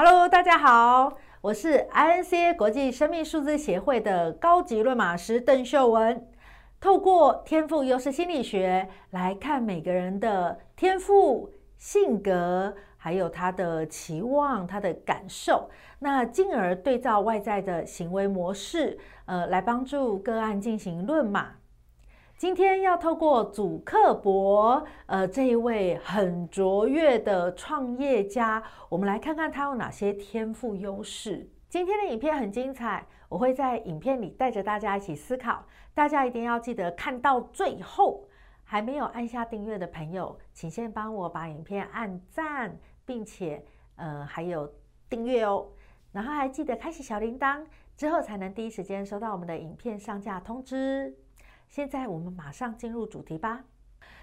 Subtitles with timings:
[0.00, 6.24] Hello，大家好，我是 INCA 国际生命数字协会的高级论马师邓秀文。
[6.80, 15.68] 透过天赋优势心理学来看每个人的天赋、性格，还有他的期望、他的感受，
[15.98, 21.56] 那进而对照外在的行为模式，呃，来帮助个案进行论马。
[22.38, 31.50] 今天要透过祖克伯，呃，这一位很卓越的创业家，我们来看看他有哪些天赋优势。
[31.68, 38.24] 今天的影片很精彩，我会在影片里带着大家一起思考，大家一定要记得看到最后。
[38.62, 43.64] 还没有按下订阅的朋友，请先帮我把影片按赞，并且
[43.96, 44.72] 呃还有
[45.10, 45.66] 订阅哦，
[46.12, 47.64] 然后还记得开启小铃铛，
[47.96, 51.16] 之后才能第一时间收到我们的影片上架通知。
[51.68, 53.64] 现在我们马上进入主题吧。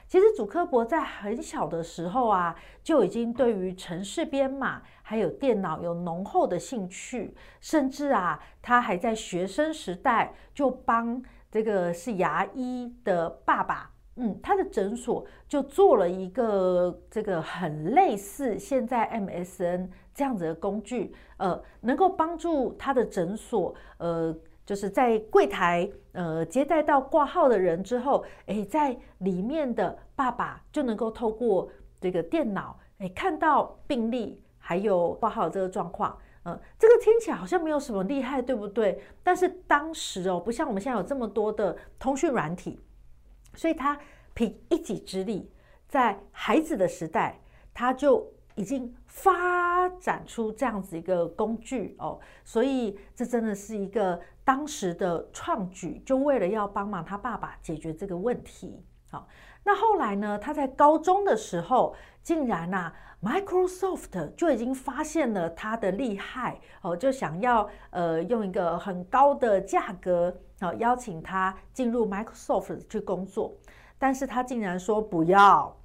[0.07, 24.35] 其实祖科博在很小的时候啊，就已经对于城市编码还有电脑有浓厚的兴趣，甚至啊，他还在学生时代就帮这个是牙医的爸爸，嗯，他的诊所就做了一个这个很类似现在 MSN 这样子的工具，呃，能够帮助他的诊所，呃。
[24.65, 31.69] 就是在柜台，呃，接待到挂号的人之后，诶，在里面的爸爸就能够透过
[32.01, 38.99] 这个电脑，诶，看到病历还有挂号这个状况，呃，这个听起来好像没有什么厉害，对不对？
[39.21, 42.79] 但是当时哦，不像我们现在有这么多的通讯软体，
[43.53, 43.97] 所以他
[44.33, 45.51] 凭一己之力，
[45.87, 47.39] 在孩子的时代，
[47.71, 54.19] 他就已经发展出这样子一个工具哦，所以这真的是一个。
[54.45, 58.79] 当时的创举，就为了要帮忙他爸爸解决这个问题。
[59.09, 59.27] 好，
[59.63, 60.37] 那后来呢？
[60.37, 73.51] 他在高中的时候，竟然呐，Microsoft 就已经发现了他的厉害哦，就想要呃用一个很高的价格啊邀请他进入 Microsoft 去工作，
[73.97, 75.75] 但是他竟然说不要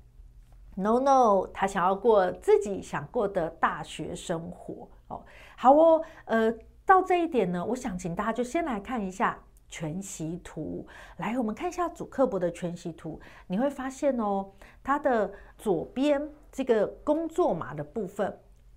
[0.74, 5.22] ，No No，他想要过自己想过的大学生活哦。
[5.56, 6.54] 好哦，呃。
[6.86, 9.38] 到这一点呢，我想请大家就先来看一下
[9.68, 10.84] 全息图。
[11.18, 14.50] 来，我们看一下祖克伯的全息图，你会发现哦，
[14.82, 16.20] 它的左边
[16.50, 18.36] 这个工作码的部分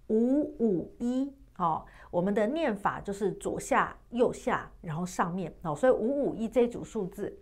[0.10, 7.36] 五五一，哦，我们的念法就是左下、右下，然后上面哦，所以五五一这组数字，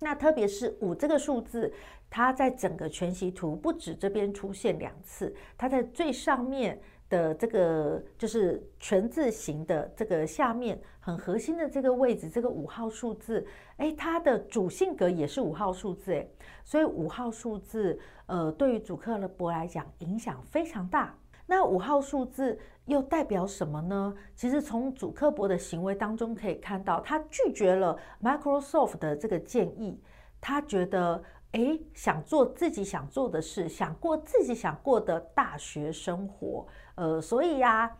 [0.00, 1.72] 那特别是五这个数字，
[2.08, 6.80] 它在整个全息图不止这边出现两次，它在最上面。
[7.10, 13.46] 的这个就是全字形的这个下面很核心的这个位置，这个五号数字，
[13.78, 16.30] 诶，它的主性格也是五号数字，诶，
[16.66, 21.16] 所以五号数字，呃，对于主克伯来讲影响非常大。
[21.50, 24.14] 那五号数字又代表什么呢？
[24.36, 30.00] 其实从祖克伯的行为当中可以看到，他拒绝了 Microsoft 的这个建议，
[30.40, 31.20] 他觉得。
[31.52, 37.90] 诶，想做自己想做的事，想过自己想过的大学生活，呃，所以呀、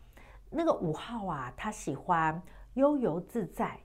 [0.50, 2.42] 那个五号啊，他喜欢
[2.74, 3.80] 悠游自在，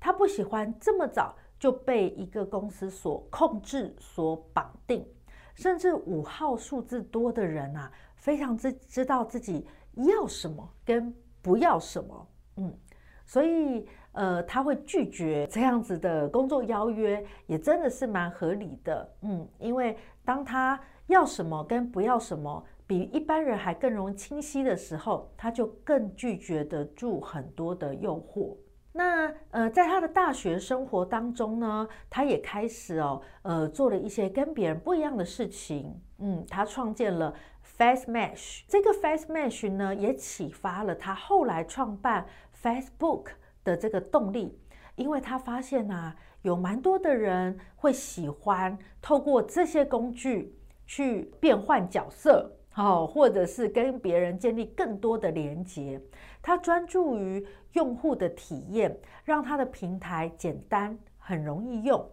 [0.00, 5.06] 他不喜欢这么早就被一个公司所控制、所绑定，
[5.54, 7.92] 甚至五号数字多的人啊，
[8.26, 9.64] 非常之知道自己
[9.94, 12.76] 要什么跟不要什么，嗯，
[13.24, 13.88] 所以。
[14.18, 19.06] 呃，他会拒绝这样子的工作邀约，也真的是蛮合理的。
[19.20, 19.94] 嗯，因为
[20.24, 28.56] 当他要什么跟不要什么比一般人还更容易清晰的时候，他就更拒绝得住很多的诱惑。
[28.90, 35.94] 那呃，在他的大学生活当中呢，他也开始哦，呃，做了一些跟别人不一样的事情。
[36.20, 37.34] 嗯，他创建了
[37.78, 42.26] FastMatch，这个 FastMatch 呢，也启发了他后来创办
[42.62, 43.30] Facebook。
[43.66, 44.56] 的这个动力，
[44.94, 50.56] 因为他发现啊，有蛮多的人会喜欢透过这些工具
[50.86, 56.00] 去变换角色，哦，或者是跟别人建立更多的连接。
[56.40, 62.08] 他专注于用户的体验，让他的平台简单、很容易用。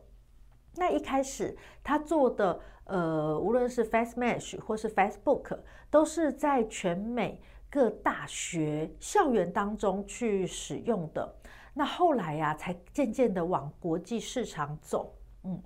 [0.76, 5.60] 那一开始他做的，呃，无论是 FastMatch 或是 Facebook，
[5.90, 11.36] 都是在全美各大学校园当中去使用的。
[11.74, 15.16] 那后来呀、才渐渐的往国际市场走。
[15.44, 15.62] 嗯，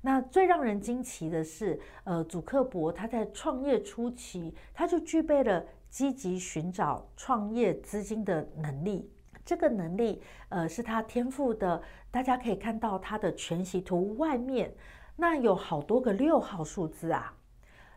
[0.00, 9.10] 那最让人惊奇的是，呃，祖克伯他在创业初期，他就具备了积极寻找创业资金的能力。
[9.44, 11.82] 这个能力，呃，是他天赋的。
[12.10, 14.74] 大家可以看到他的全息图外面，
[15.16, 17.34] 那有好多个六号数字啊。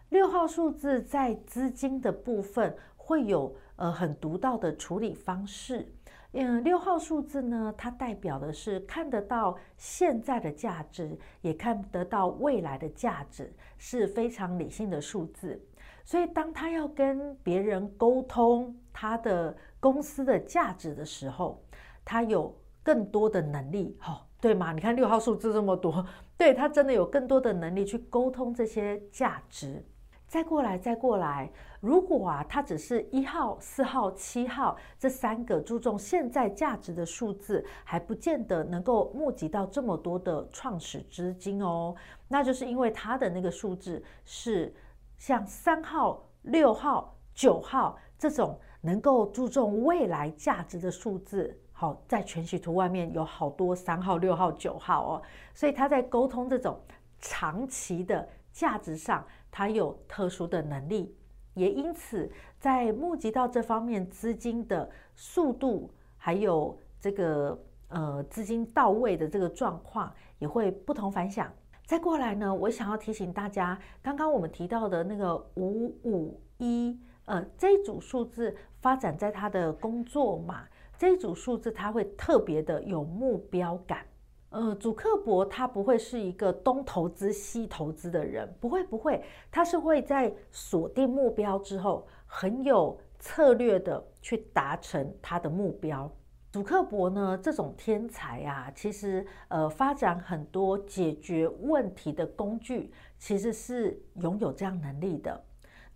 [0.10, 5.92] 六号数字在资金的部分会有呃很独到的处理方式。
[6.38, 15.62] 嗯，六号数字呢，它代表的是看得到现在的价值，也看得到未来的价值，是非常理性的数字。
[16.04, 21.62] 所以，当他要跟别人沟通他的公司的价值的时候，
[22.06, 24.72] 他有更多的能力，哦，对吗？
[24.72, 26.08] 你看六号数字这么多，
[26.38, 29.86] 对，他真的有更多的能力去沟通这些价值。
[30.28, 31.52] 再过来，再过来。
[31.82, 41.94] 如果啊，他只是一号、四号、七号这三个注重现在价值的数字，还不见得能够募集到这么多的创始资金哦。
[42.30, 44.74] 那就是因为他的那个数字是
[45.18, 51.60] 像三号、六号、九号这种能够注重未来价值的数字。
[51.74, 55.22] 好，在全息图外面有好多三号、六号、九号哦，
[55.54, 56.80] 所以他在沟通这种
[57.20, 59.26] 长期的价值上。
[59.58, 61.16] 他有特殊的能力，
[61.54, 62.30] 也因此
[62.60, 71.50] 在募集到这方面资金的速度，还有这个呃资金到位的这个状况，也会不同凡响。
[71.86, 80.66] 再过来呢，我想要提醒大家，刚刚我们提到的那个五五一，呃，这一组数字发展在他的工作嘛，
[80.98, 84.06] 这一组数字他会特别的有目标感。
[84.50, 96.10] 呃，祖克伯他不会是一个东投资西投资的人，不会不会，他是会在锁定目标之后，很有策略的去达成他的目标。
[96.54, 105.44] 祖克伯呢，这种天才啊，其实呃，发展很多解决问题的工具，其实是拥有这样能力的。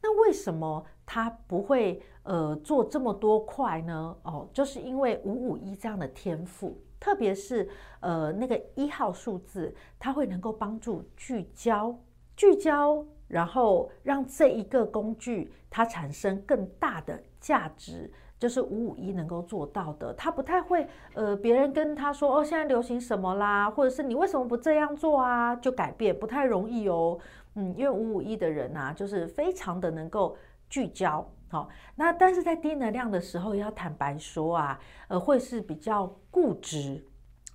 [0.01, 4.15] 那为什么他不会呃做这么多块呢？
[4.21, 6.79] 哦，就是因为五五一这样的天赋。
[7.00, 7.67] 特别是
[8.00, 11.97] 呃那个一号数字，它会能够帮助聚焦、
[12.35, 20.13] 聚焦，然后让这一个工具它产生更大的价值，就是五五一能够做到的。
[20.13, 27.17] 他不太会呃别人跟他说哦，现在流行什么啦，或者是你为什么不这样做啊，就改变不太容易哦。
[27.55, 30.38] 嗯，因为五五一的人啊，就是非常的能够
[30.69, 31.27] 聚焦。
[31.50, 37.04] 好，那但是在低能量的时候，要坦白说啊，呃，会是比较固执，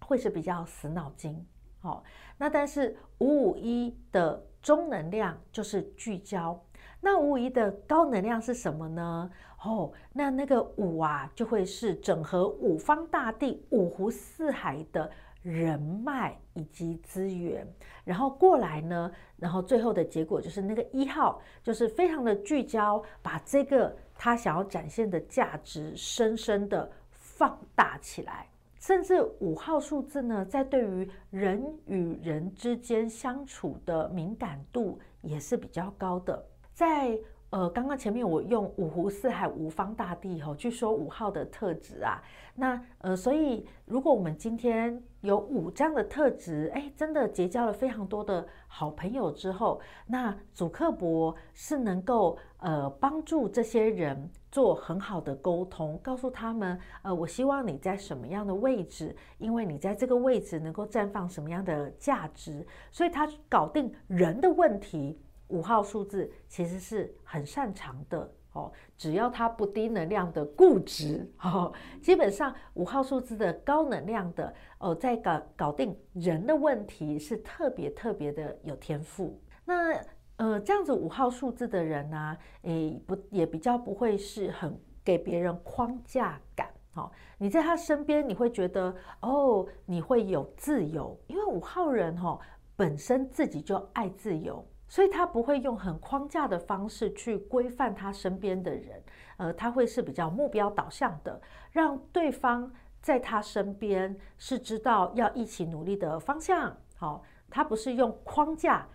[0.00, 1.46] 会是比较死脑筋。
[1.78, 2.02] 好，
[2.36, 6.60] 那但是五五一的中能量就是聚焦，
[7.00, 9.30] 那五五一的高能量是什么呢？
[9.62, 15.10] 哦，那那个五啊，就会是整合五方大地、五湖四海的。
[15.44, 17.66] 人脉以及资源，
[18.02, 28.48] 然后过来呢，然后最后的结果就是那个一号，就是非常的聚焦，把这个他想要展现的价值深深的放大起来。
[28.80, 36.42] 甚至五号数字呢，在对于人与人之间相处的敏感度也是比较高的，
[36.72, 37.18] 在。
[37.50, 42.20] 呃，刚刚前面我用五湖四海、五方大地吼去说五号的特质啊，
[42.52, 65.18] 那呃，所以如果我们今天有五这样的特质，哎，真的结交了非常多的好朋友之后，那祖克伯是能够呃帮助这些人做很好的沟通，告诉他们，呃，我希望你在什么样的位置，因为你在这个位置能够绽放什么样的价值，所以他搞定人的问题。
[65.48, 79.38] 五号数字其实是很擅长的哦，只要他不低能量的固执哦，基本上五号数字的高能量的哦，在搞搞定人的问题是特别特别的有天赋。
[79.64, 80.00] 那
[80.36, 87.10] 呃，这样子五号数字的人呢、诶不也比较不会是很给别人框架感哦。
[87.38, 92.40] 你在他身边，你会觉得哦，你会有自由，因为五号人哦
[92.74, 94.64] 本身自己就爱自由。
[94.86, 99.02] 所以他不会用很框架的方式去规范他身边的人，
[99.38, 101.40] 呃，他会是比较目标导向的，
[101.72, 106.76] 让对方在他身边是知道要一起努力的方向。
[106.96, 108.86] 好，他不是用框架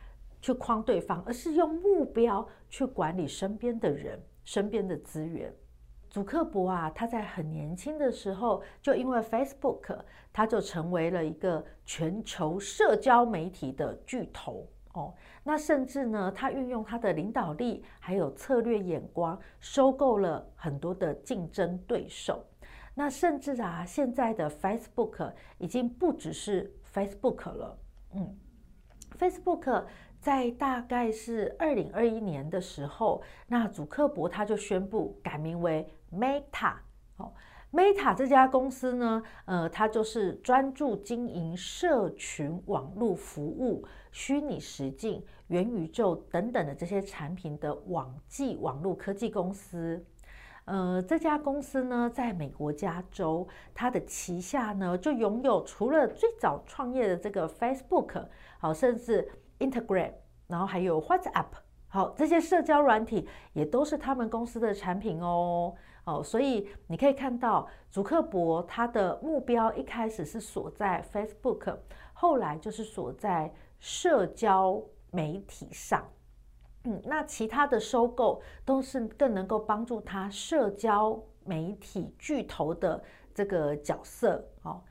[0.41, 5.53] 去框对方，而是用目标去管理身边的人、身边的资源。
[6.09, 9.99] 祖克伯啊，他在很年轻的时候就因为 Facebook，
[10.31, 14.67] 他就成为了一个全球社交媒体的巨头。
[14.93, 22.43] 哦，那甚至呢，他运用他的领导力还有策略眼光，收购了很多的竞争对手。
[22.95, 27.79] 那甚至啊，现在的 Facebook 已经不只是 Facebook 了。
[28.15, 28.35] 嗯
[29.17, 29.85] ，Facebook
[30.19, 36.73] 在大概是二零二一年的时候，那祖克伯他就宣布改名为 Meta。
[37.17, 37.31] 哦。
[37.71, 50.03] Meta 这家公司呢，呃，它就是专注经营社群网络服务、虚拟实境、元宇宙等等的这些产品的网际网络科技公司。
[50.65, 58.25] 呃，这家公司呢，在美国加州，它的旗下呢就拥有除了最早创业的这个 Facebook，
[58.57, 60.13] 好，甚至 Instagram，
[60.47, 61.45] 然后还有 WhatsApp，
[61.89, 65.73] 好，这些社交软体也都是他们公司的产品哦。
[66.05, 71.77] 哦，所以你可以看到，祖克伯他的目标一开始是锁在 Facebook，
[72.13, 74.81] 后来就是锁在社交
[75.11, 76.03] 媒体上。
[76.85, 83.03] 嗯，那其他的收购都是更能够帮助他社交媒体巨头的
[83.33, 84.43] 这个角色。
[84.63, 84.81] 哦，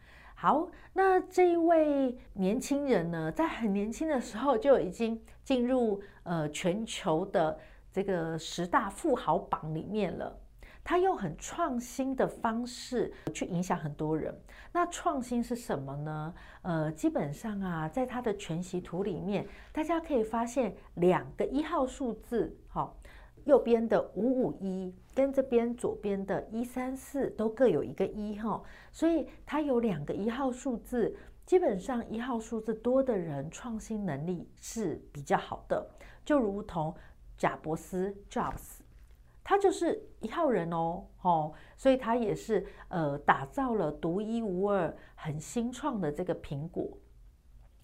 [0.40, 7.58] 好，那这一位年轻人呢，在很年轻的时候就已经进入呃全球的
[7.90, 10.38] 这个十大富豪榜里面了。
[10.84, 14.32] 他用很创新的方式去影响很多人。
[14.70, 16.32] 那创新是什么呢？
[16.62, 22.96] 呃，基本上啊，在他的全息图里面，大家可以发现两个一号数字，好，
[23.44, 31.12] 右边的五五一跟这边左边的一三四都各有一个一哈，所以它有两个一号数字。
[31.44, 35.84] 基本上一号数字多的人，创新能力是比较好的，
[36.24, 36.94] 就如同
[37.36, 38.78] 贾伯斯 （Jobs）。
[39.42, 46.96] 他就是一号人哦，哦，所以他也是呃打造了独一无二、很新创的这个苹果。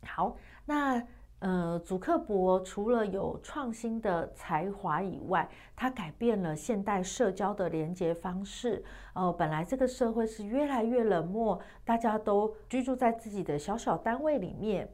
[0.06, 0.36] 好，
[0.66, 1.04] 那
[1.44, 5.46] 呃，祖克伯除了有创新的才华以外，
[5.76, 8.82] 他改变了现代社交的连接方式。
[9.12, 14.88] 呃，本来这个社会是越来越冷漠，大家都居住在自己的小小单位里面。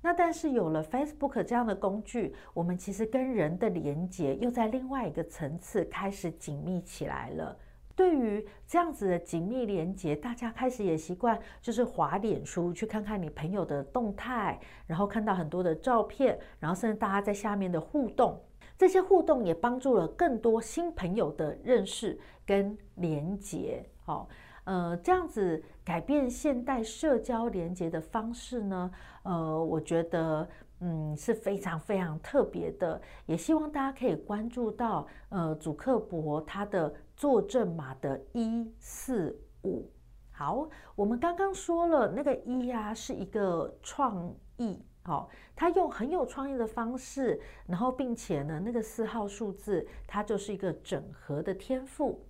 [0.00, 7.56] 那但是有了 Facebook 这样的工具，我们其实跟人的连接又在另外一个层次开始紧密起来了。
[7.98, 18.40] 对于这样子的紧密连接，大家开始也习惯，就是滑脸书去看看你朋友的动态，然后看到很多的照片，然后甚至大家在下面的互动，
[18.76, 23.84] 这些互动也帮助了更多新朋友的认识跟连接。
[24.04, 24.28] 好。
[24.64, 28.90] 呃，这样子改变现代社交连接的方式呢，
[29.22, 30.46] 呃，我觉得
[30.80, 39.90] 嗯是非常非常特别的，也希望大家可以关注到呃祖克伯他的作证码的一四五。
[40.30, 52.24] 好，我们刚刚说了那个一呀是一个创意，哦，他用很有创意的方式，然后并且呢那个四号数字它就是一个整合的天赋，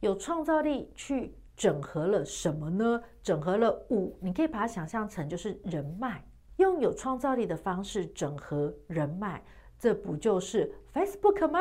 [0.00, 1.34] 有创造力去。
[1.58, 3.02] 整合了什么呢？
[3.20, 6.24] 整合了五，你可以把它想象成就是人脉，
[6.58, 9.42] 用有创造力的方式整合人脉，
[9.78, 11.60] 这不就是 Facebook 吗？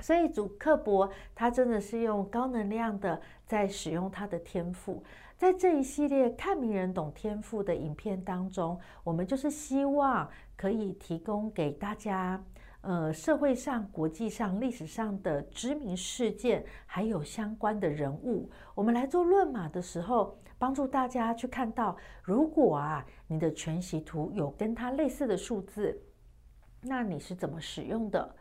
[0.00, 5.02] 所以祖克伯他真的是用高能量的在使用他的天赋，
[5.36, 12.42] 在这一系列看名人懂天赋的影片当中，我们就是希望可以提供给大家。
[12.82, 26.00] 呃，社会上、国际上、历史上的知名事件，还有相关的人物，我们来做论码的时候，帮助大家去看到，如果啊，你的全息图有跟它类似的数字，
[26.80, 28.34] 那你是怎么使用的？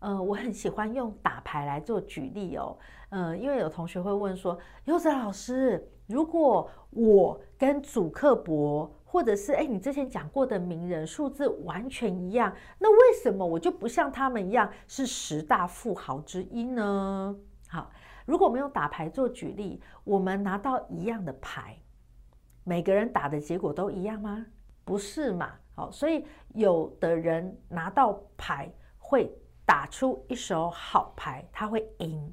[0.00, 2.78] 呃，我很喜欢用打牌来做举例哦。
[3.10, 17.34] 呃，因为有同学会问说，柚子老师，如果我跟祖克伯，或者是哎，你之前讲过的名人数字完全一样，那为什么我就不像他们一样是十大富豪之一呢？
[17.68, 17.90] 好，
[18.28, 21.74] 如果我们用打牌做举例，我们拿到一样的牌，
[22.62, 24.44] 每个人打的结果都一样吗？
[24.84, 25.54] 不是嘛？
[25.74, 32.30] 好，所以有的人拿到牌会打出一手好牌，他会赢。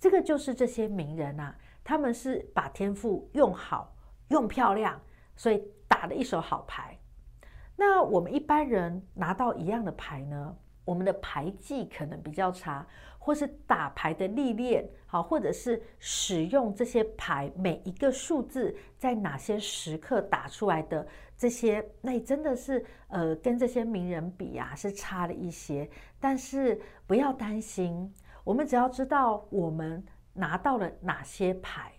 [0.00, 3.94] 这个就是这些名人啊，他们是把天赋用好、
[4.30, 5.00] 用漂亮，
[5.36, 5.64] 所以。
[5.88, 6.98] 打了一手好牌，
[7.76, 10.54] 那我们一般人拿到一样的牌呢？
[10.86, 12.86] 我们的牌技可能比较差，
[13.18, 25.90] 或是打牌的历练好，或者是使用这些牌每一个数字在哪些时刻打出来的这些，那真的是呃跟这些名人比啊是差了一些。
[26.18, 28.10] 但是不要担心，
[28.44, 30.02] 我们只要知道我们
[30.32, 31.92] 拿到了哪些牌。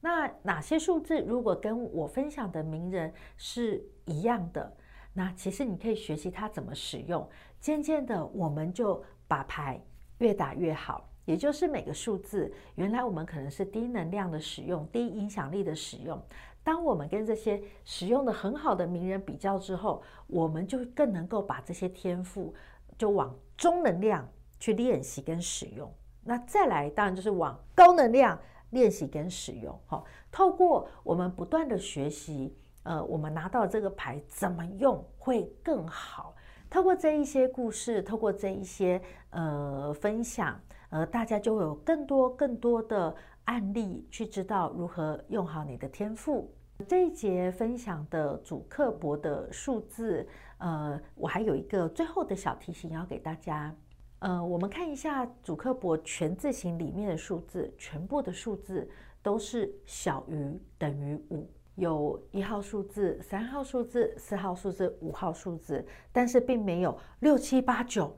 [0.00, 4.76] 那哪些数字如果跟我分享的名人是一样的，
[5.14, 7.26] 那其实你可以学习他怎么使用。
[7.60, 9.80] 渐渐的，我们就把牌
[10.18, 11.08] 越打越好。
[11.24, 16.20] 也就是每个数字，原来我们可能是低能量的使用，低影响力的使用。
[16.62, 22.52] 当我们跟这些使用的很好的名人比较之后，我们就更能够把这些天赋
[22.98, 24.28] 就往中能量
[24.58, 25.90] 去练习跟使用。
[26.22, 28.38] 那再来，当然就是往高能量。
[28.70, 30.02] 练习跟使用，哈，
[30.32, 32.52] 透过我们不断的学习，
[32.84, 36.34] 呃，我们拿到这个牌怎么用会更好。
[36.70, 39.00] 透过这一些故事，透过这一些
[39.30, 40.58] 呃分享，
[40.90, 43.14] 呃，大家就会有更多更多的
[43.44, 46.50] 案例去知道如何用好你的天赋。
[46.88, 50.26] 这一节分享的主课簿的数字，
[50.58, 53.72] 呃，我还有一个最后的小提醒要给大家。
[54.18, 58.88] 呃，我们看一下主课簿全字型里面的数字，全部的数字
[59.22, 68.16] 都是小于等于五，有一号数字、三号数字、四号数字、五号数字，但是并没有六七八九。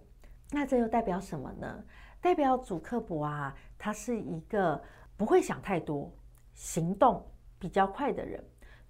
[0.51, 1.85] 那这又代表什么呢？
[2.21, 4.81] 代表主刻薄啊，他是一个
[5.17, 6.13] 不会想太多、
[6.55, 7.25] 行动
[7.59, 8.43] 比较快的人。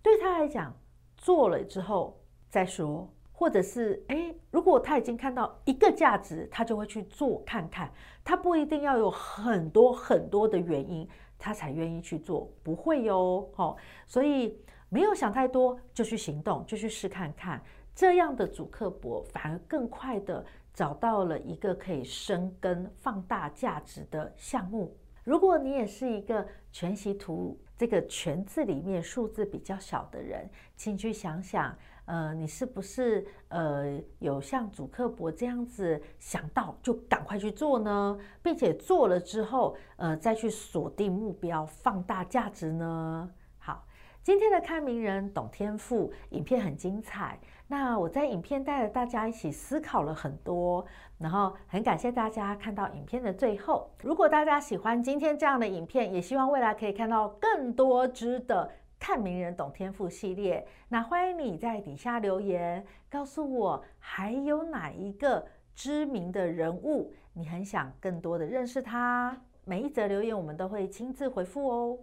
[0.03, 0.75] 对他来讲，
[1.17, 7.93] 做了之后再说，或者是诶，如果他已经看到一个价值，他就会去做看看。
[8.25, 11.07] 他不一定要有很多很多的原因，
[11.39, 13.47] 他才愿意去做，不会哟。
[13.57, 13.77] 哦，
[14.07, 17.63] 所以没有想太多，就去行动，就去试看看。
[17.95, 24.97] 这样的主客博反而更快的找到了一个可以生根、放大价值的项目。
[25.25, 31.77] 如果你也是一个全息图这个全字里面数字比较小的人，请去想想，
[32.07, 38.19] 呃，你是不是呃有像主课簿这样子想到就赶快去做呢？
[38.43, 43.31] 并且做了之后，呃，再去锁定目标，放大价值呢？
[43.59, 43.85] 好，
[44.23, 47.39] 今天的看名人懂天赋影片很精彩。
[47.69, 50.87] 那我在影片带着大家一起思考了很多，
[51.19, 53.91] 然后很感谢大家看到影片的最后。
[54.05, 60.67] 如果大家喜欢今天这样的影片，也希望未来可以看到更多支的看名人懂天赋系列。
[60.89, 69.41] 那欢迎你在底下留言，告诉我还有哪一个知名的人物，你很想更多的认识他。
[69.65, 71.99] 每一则留言我们都会亲自回复哦。